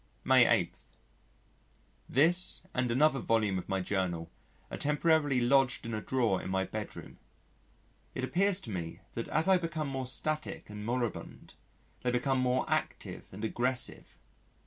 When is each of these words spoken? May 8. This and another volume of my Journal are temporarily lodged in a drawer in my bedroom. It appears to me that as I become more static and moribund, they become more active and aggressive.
May 0.23 0.47
8. 0.47 0.75
This 2.09 2.63
and 2.73 2.89
another 2.89 3.19
volume 3.19 3.59
of 3.59 3.69
my 3.69 3.81
Journal 3.81 4.31
are 4.71 4.77
temporarily 4.77 5.39
lodged 5.41 5.85
in 5.85 5.93
a 5.93 6.01
drawer 6.01 6.41
in 6.41 6.49
my 6.49 6.63
bedroom. 6.63 7.19
It 8.15 8.23
appears 8.23 8.59
to 8.61 8.71
me 8.71 9.01
that 9.13 9.27
as 9.27 9.47
I 9.47 9.59
become 9.59 9.89
more 9.89 10.07
static 10.07 10.71
and 10.71 10.83
moribund, 10.83 11.53
they 12.01 12.09
become 12.09 12.39
more 12.39 12.67
active 12.67 13.27
and 13.31 13.45
aggressive. 13.45 14.17